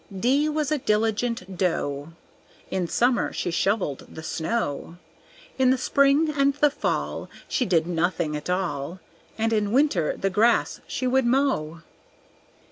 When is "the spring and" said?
5.69-6.55